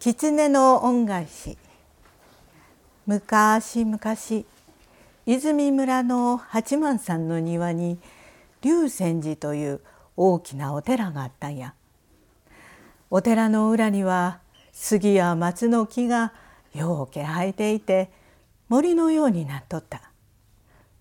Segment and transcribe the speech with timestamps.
[0.00, 1.58] 狐の恩返し。
[3.04, 4.44] 昔々
[5.26, 7.98] 泉村の八幡さんの庭に
[8.62, 9.80] 龍泉寺という
[10.16, 11.74] 大きなお寺があったんや。
[13.10, 14.38] お寺の裏には
[14.72, 16.32] 杉や松の木が
[16.72, 18.12] ようけ生えていて
[18.68, 20.12] 森のようになっとった。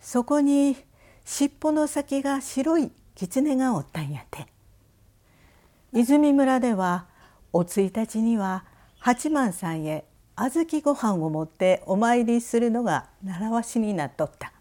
[0.00, 0.78] そこに
[1.26, 4.46] 尻尾の先が白い狐がおったんやて。
[5.92, 7.04] 泉村では
[7.52, 8.64] お1日には
[9.00, 10.04] 八幡さんへ
[10.36, 14.52] 小豆ご飯を持ってお参りするのが習わしになっとった。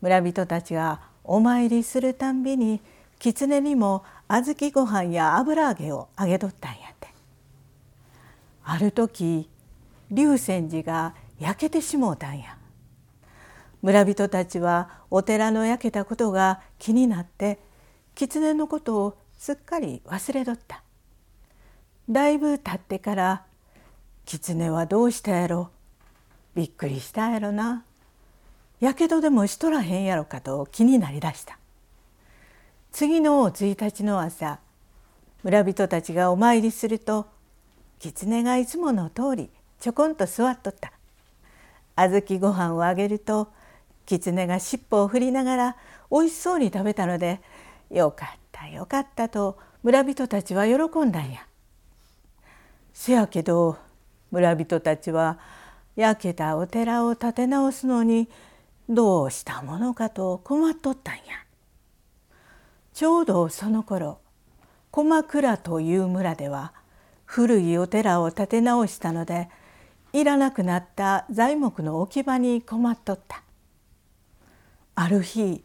[0.00, 2.80] 村人たちがお参りするたんびに
[3.18, 7.08] 狐にも小豆ご飯や油揚げをあげとったんやて。
[8.64, 9.48] ある時
[10.10, 12.56] 龍泉寺が焼けてしもうたんや。
[13.82, 17.58] 村人たちはお寺の焼けたことが気になって
[18.14, 20.82] 狐のことをすっかり忘れとった。
[22.08, 23.42] だいぶ経ってから
[24.26, 25.70] 狐はどうしたやろ。
[26.54, 27.84] びっくりしたやろな。
[28.78, 31.58] やけどでもしとらへんやろかと気になりだした。
[32.92, 34.60] 次の1日の朝
[35.42, 37.26] 村人たちがお参りすると
[37.98, 40.92] 狐がいつもの通りちょこんと座っとった。
[41.96, 43.48] 小豆ご飯をあげると
[44.06, 45.76] 狐が尻尾を振りながら
[46.08, 47.40] おいしそうに食べたので
[47.90, 51.46] 「よかったよかった」と村人たちは喜んだんや。
[52.98, 53.76] せやけど
[54.30, 55.38] 村人たちは
[55.96, 58.26] 焼けたお寺を建て直すのに
[58.88, 61.22] どうしたものかと困っとったんや。
[62.94, 64.18] ちょうどその頃
[64.90, 66.72] 駒倉という村では
[67.26, 69.50] 古いお寺を建て直したので
[70.14, 73.42] いらなくなった材木の置き場に困っとった。
[74.94, 75.62] ある日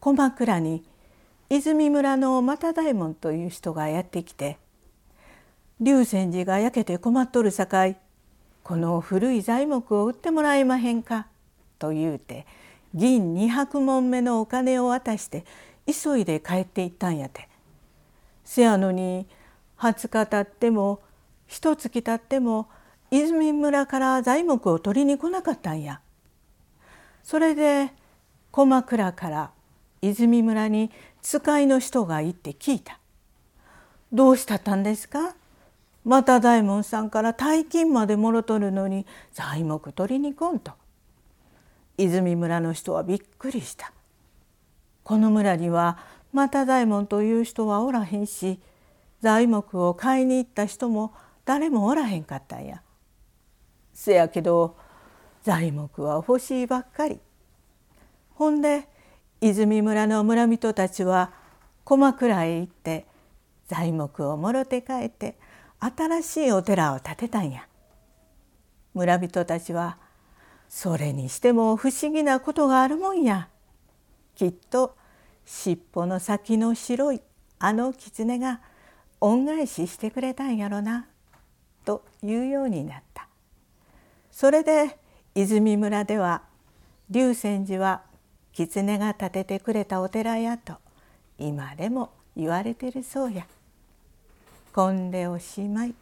[0.00, 0.84] 駒倉に
[1.48, 4.58] 泉村の又大門という人がやってきて
[5.78, 7.98] 龍泉寺が焼けて困っとるさかい
[8.62, 11.26] この古い材木を売ってもらえまへんか」
[11.78, 12.46] と言うて
[12.94, 15.44] 銀200文目のお金を渡して
[15.86, 17.48] 急いで帰っていったんやて。
[18.42, 19.26] せやのに
[19.78, 21.00] 20日経っても
[21.46, 22.68] 一月経っても
[23.10, 26.00] 泉村から材木を取りに来なかったんや。
[27.22, 27.92] それで
[28.50, 29.50] 駒倉から
[30.00, 32.98] 泉村に使いの人が行って聞いた。
[34.12, 35.34] どうしたったんですか？
[36.06, 40.70] また大門さんから大金までもろとるのに材木取りに来んと。
[41.98, 43.92] 泉村の人はびっくりした。
[45.02, 45.98] この村には
[46.32, 48.60] また大門という人はおらへんし
[49.20, 51.12] 材木を買いに行った人も
[51.44, 52.82] 誰もおらへんかったんや。
[53.92, 54.76] せやけど
[55.42, 57.18] 材木は欲しいばっかり。
[58.34, 58.86] ほんで
[59.40, 61.32] 泉村の村人たちは
[61.82, 63.06] 駒倉へ行って
[63.66, 65.36] 材木をもろて帰って
[65.80, 67.66] 新しいお寺を建てたんや。
[68.94, 69.98] 村人たちは
[70.68, 73.48] それにしても不思議なことがあるもんや。
[74.34, 74.96] きっと
[75.44, 77.20] 尻尾の先の白い
[77.58, 78.60] あの狐が
[79.20, 81.06] 恩返ししてくれたんやろな
[81.84, 83.28] というようになった。
[84.30, 84.98] それで
[85.34, 86.42] 泉村では
[87.08, 88.02] 龍泉寺は
[88.52, 90.74] 狐が建ててくれたお寺やと
[91.38, 93.46] 今でも言われてるそうや。
[94.76, 95.94] こんでおしまい。